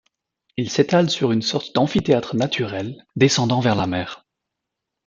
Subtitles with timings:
[0.57, 4.25] Il s'étale sur une sorte d'amphithéâtre naturel descendant vers la mer.